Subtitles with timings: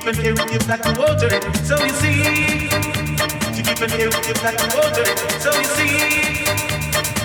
[0.00, 1.28] keep an air with you like water,
[1.62, 2.68] so you see.
[3.52, 5.04] To keep an air with you like water,
[5.38, 6.44] so you see.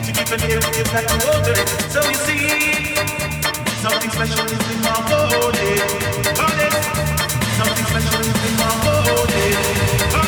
[0.04, 1.56] To keep an air with you like water,
[1.90, 2.96] so you see.
[3.82, 5.80] Something special is in my body.
[7.56, 10.25] Something special is in my body.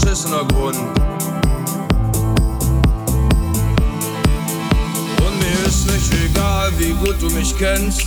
[0.00, 0.76] beschissener Grund.
[5.24, 8.06] Und mir ist nicht egal, wie gut du mich kennst.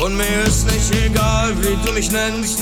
[0.00, 2.60] Und mir ist nicht egal, wie du mich nennst.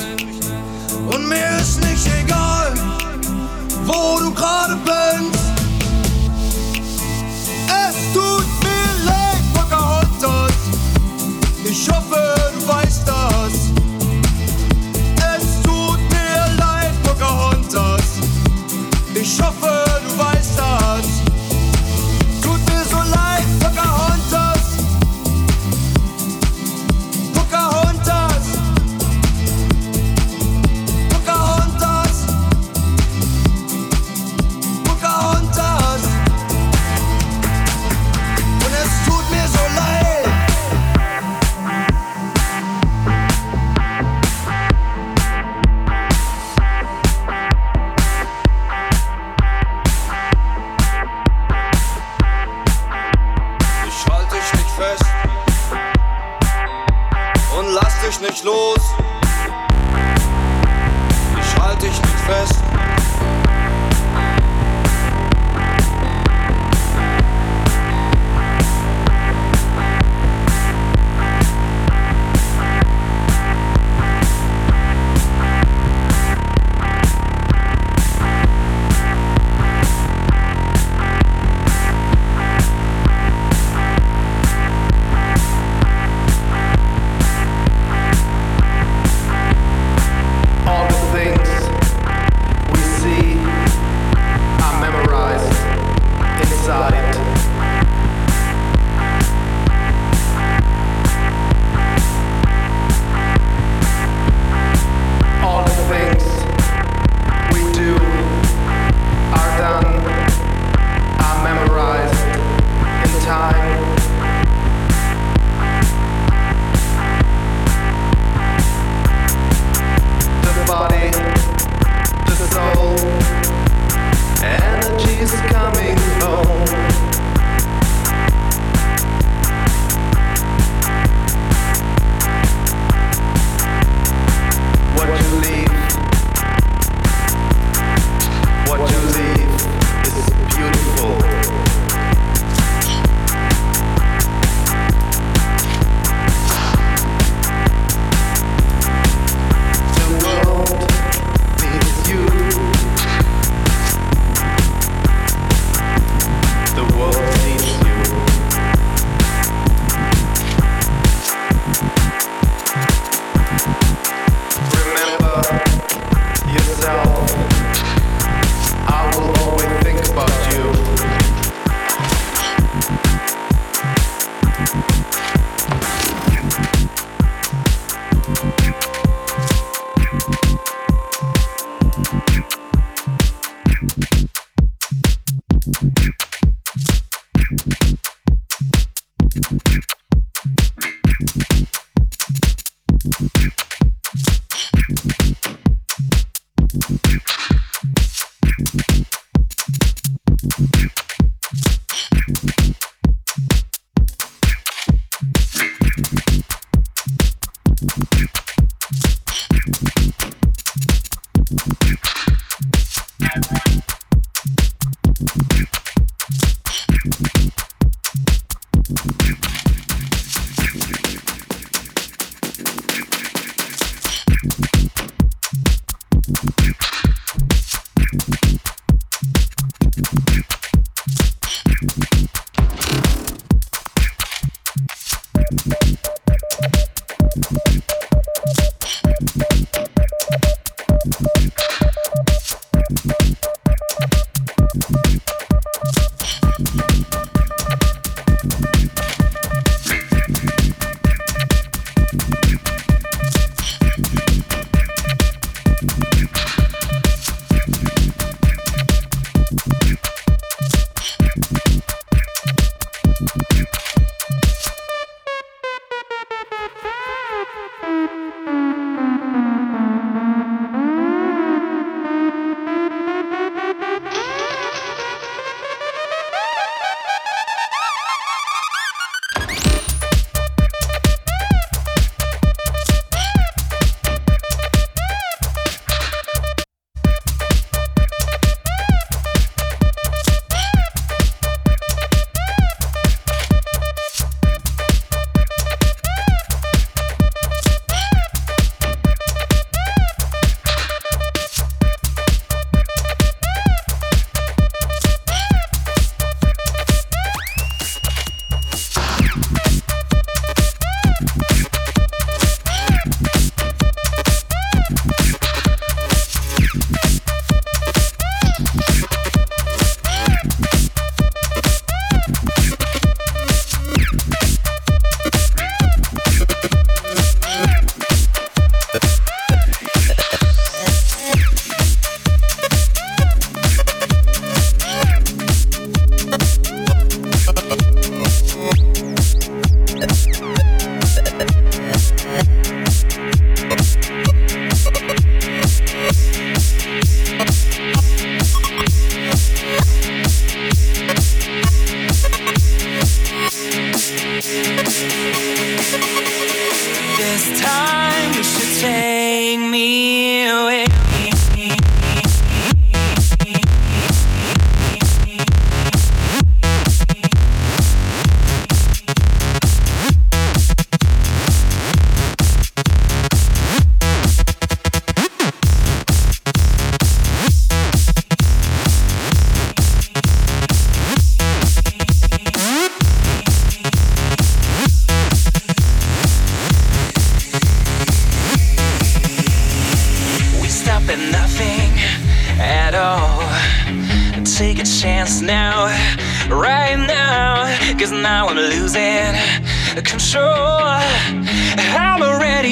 [1.13, 2.75] Und mir ist nicht egal,
[3.85, 5.41] wo du gerade bist.
[7.69, 10.53] Es tut mir leid, Pocahontas.
[11.65, 12.30] Ich hoffe,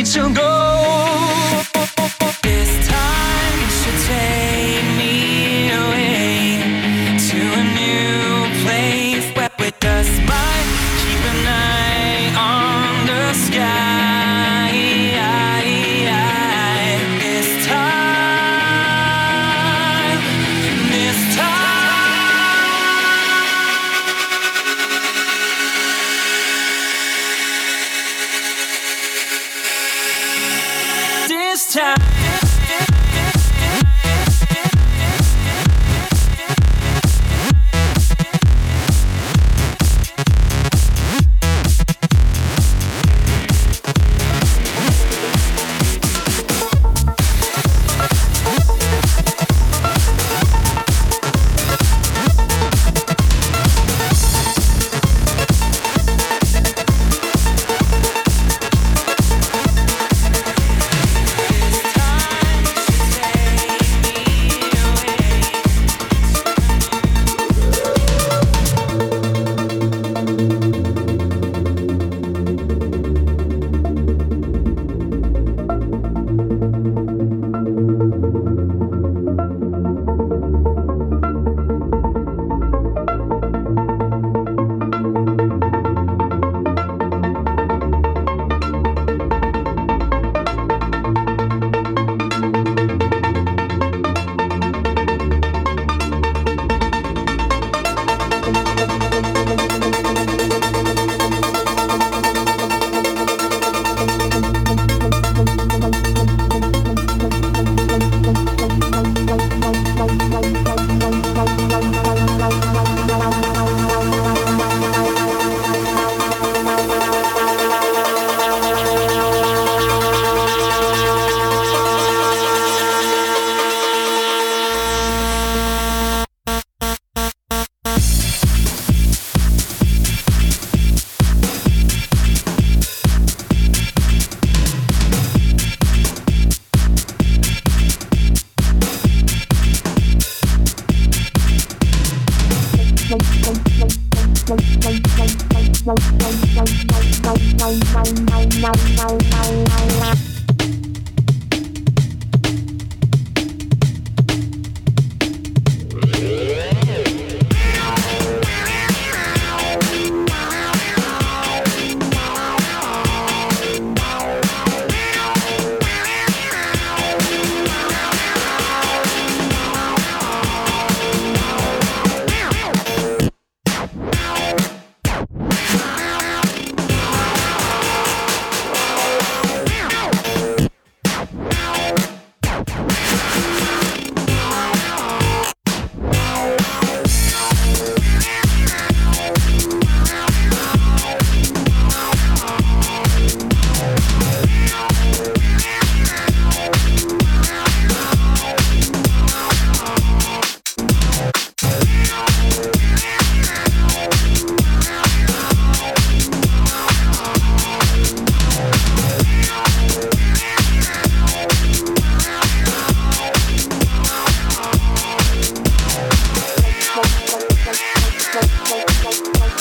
[0.09, 0.48] 친구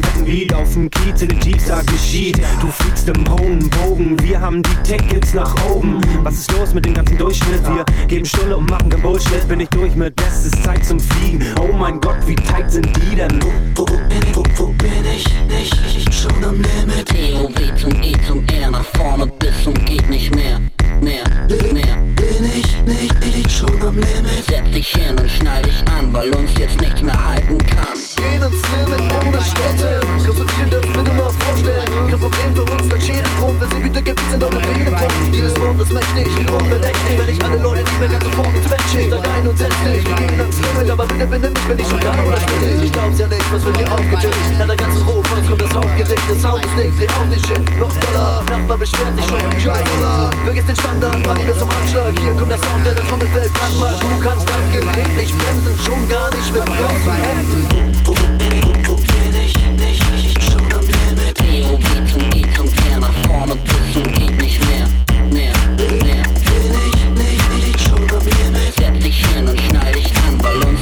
[0.00, 2.38] Dem Beat auf dem Kiez in den Jeeps, da geschieht.
[2.60, 6.00] Du fliegst im hohen Bogen, wir haben die Tickets nach oben.
[6.22, 7.62] Was ist los mit dem ganzen Durchschnitt?
[7.64, 9.46] Wir geben Stulle und machen kein Bullshit.
[9.48, 11.44] Bin ich durch mit bestes Zeit zum Fliegen.
[11.60, 13.40] Oh mein Gott, wie tight sind die denn?
[13.42, 15.24] Wo, wo bin ich, wo, wo bin ich?
[15.48, 17.08] Ich, ich, ich schon am Limit.
[17.08, 20.60] TOW zum E zum R nach vorne bis zum geht nicht mehr.
[21.00, 21.24] Mehr,
[21.72, 22.07] mehr.
[22.28, 24.44] Bin ich nicht, ich schon am Limit.
[24.46, 27.96] Setz dich hin und schneid dich an, weil uns jetzt nichts mehr halten kann.
[28.16, 30.00] Gehen ins Limit ohne Städte.
[30.22, 31.87] Dir das bitte mal vorstellen?
[32.18, 33.56] Problem für uns, scheren drum.
[33.60, 35.32] Wenn sie wieder gibt, sind Wege drum.
[35.32, 37.18] Jedes Wort ist mächtig, unbedächtig.
[37.18, 38.58] Wenn ich alle Leute nicht mehr ganz so vorne
[38.90, 40.04] schick, dann rein und setz dich.
[40.06, 42.84] Wir gehen ans Limit, aber bitte, bitte nicht, wenn ich schon da oder spiel ich.
[42.84, 44.52] Ich glaub's ja nicht, was wird hier aufgetischt?
[44.58, 46.22] Na, der ganze Rot, was kommt das Hauptgericht?
[46.28, 47.78] Das Sound ist nicht, dreh auf den Shit.
[47.78, 49.60] Noch Dollar, Nachbar beschwert sich schon.
[49.60, 52.12] Scheiße, vergiss den Standard, mach ihn zum Anschlag.
[52.18, 54.02] Hier kommt der Sound, der das Trommelfeld kann macht.
[54.02, 58.37] Du kannst das Gerät nicht bremsen, schon gar nicht mit großen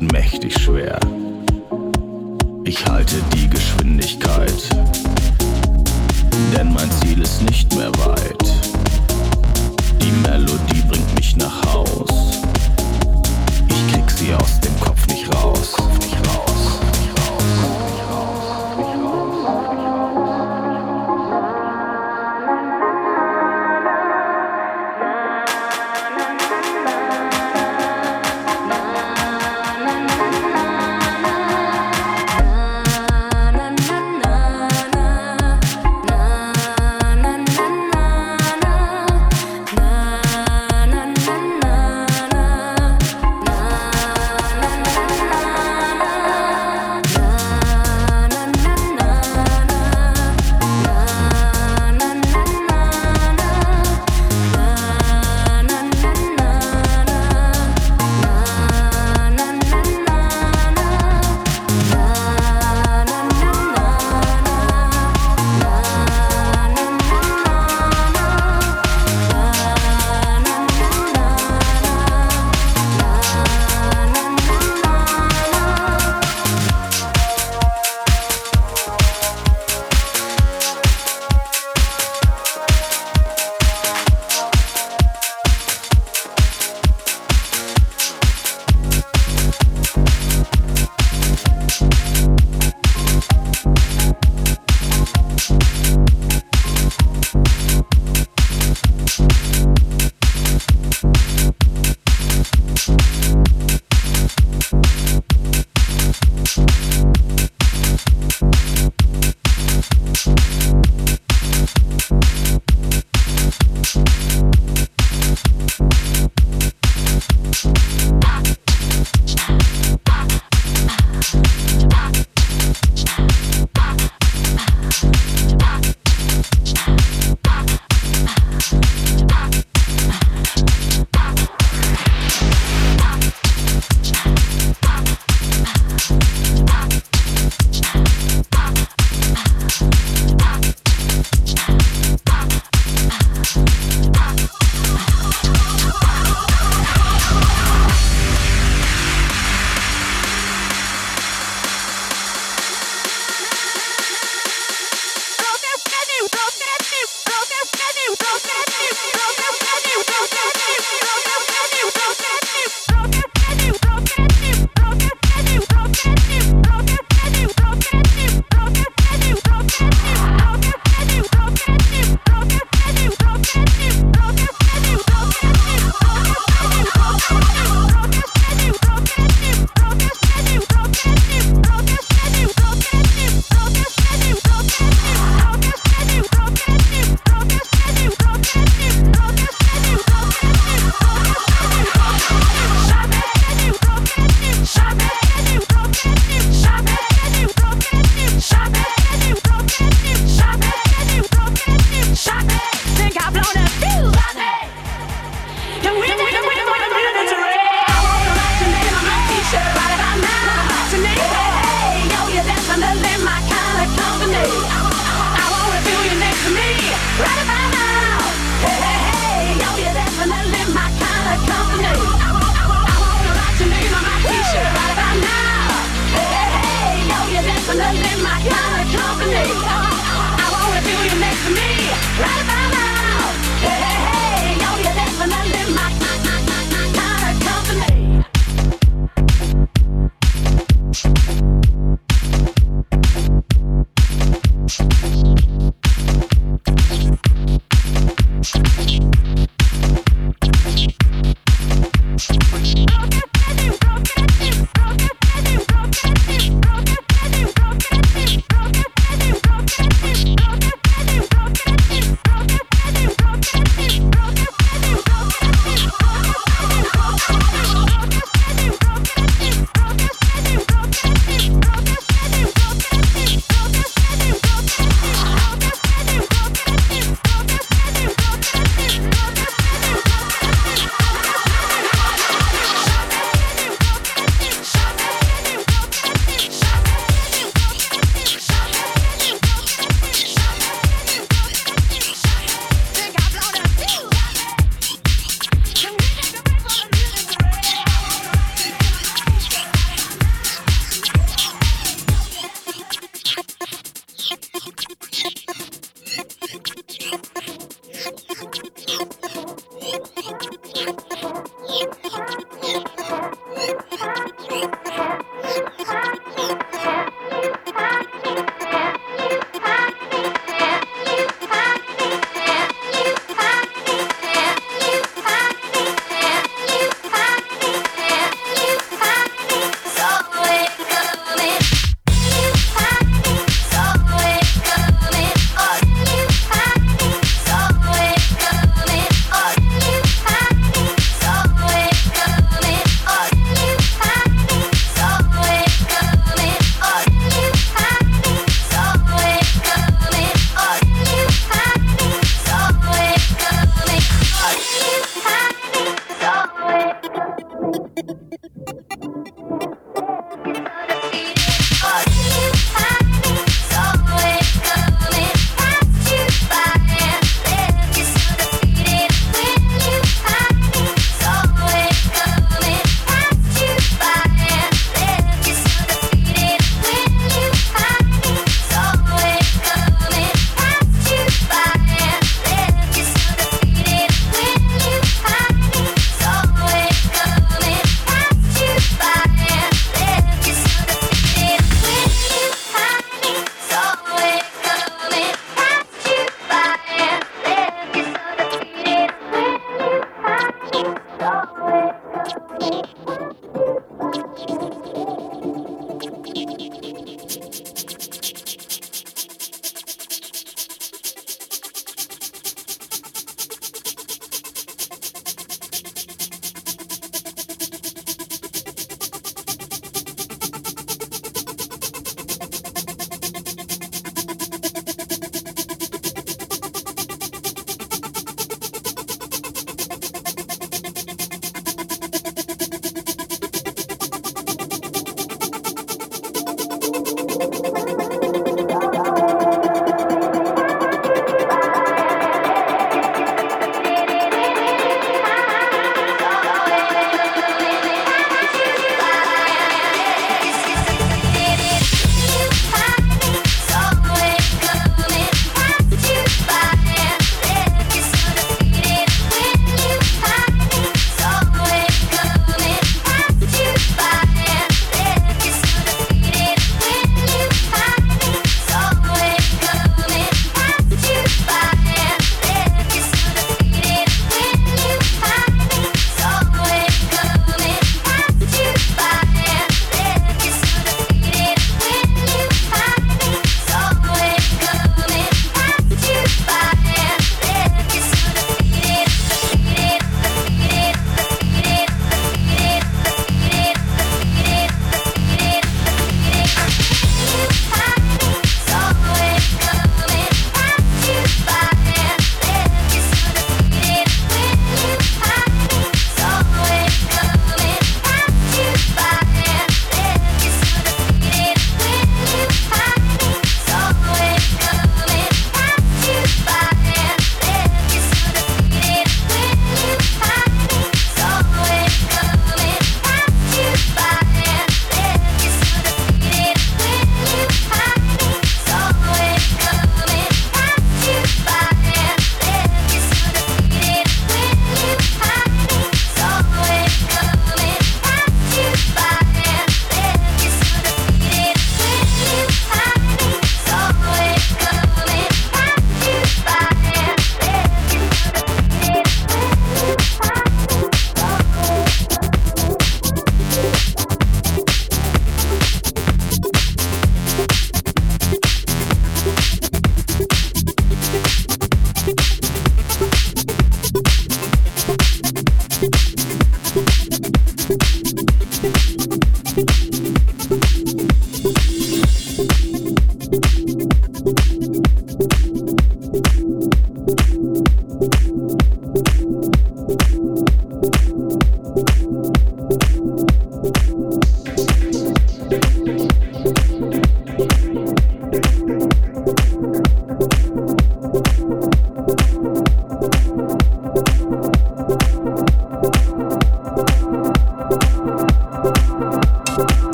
[0.00, 0.98] Mächtig schwer.
[2.64, 4.54] Ich halte die Geschwindigkeit,
[6.56, 8.42] denn mein Ziel ist nicht mehr weit.
[10.00, 12.40] Die Melodie bringt mich nach Haus.
[13.68, 15.72] Ich krieg sie aus dem Kopf nicht raus.
[15.72, 16.79] Kopf nicht raus.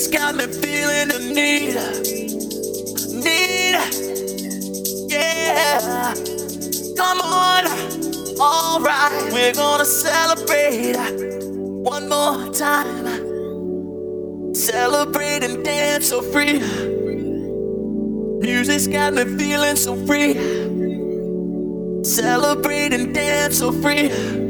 [0.00, 1.74] Music's got me feeling the need.
[3.22, 3.76] Need.
[5.12, 6.14] Yeah.
[6.96, 7.66] Come on.
[8.40, 10.96] Alright, we're gonna celebrate
[11.84, 13.04] one more time.
[14.54, 16.60] Celebrate and dance so free.
[18.40, 20.32] Music's got me feeling so free.
[22.04, 24.49] Celebrate and dance so free.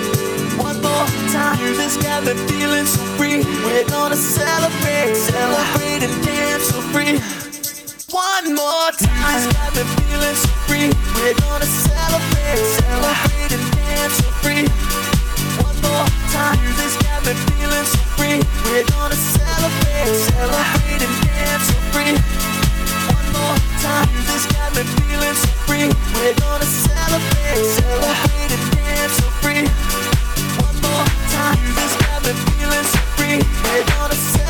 [1.31, 3.39] time is gathered, feeling so free.
[3.63, 7.15] We're gonna celebrate, celebrate and dance so free.
[8.11, 10.91] One more time is gathered, feeling so free.
[11.15, 14.67] We're gonna celebrate, celebrate and dance so free.
[15.63, 18.39] One more time is gathered, feeling so free.
[18.67, 22.13] We're gonna celebrate, celebrate and dance so free.
[23.07, 25.87] One more time is gathered, feeling so free.
[26.11, 30.10] We're gonna celebrate, celebrate and dance so free
[31.05, 31.57] time.
[31.75, 33.39] This got me feeling so free.
[33.63, 34.40] We're gonna.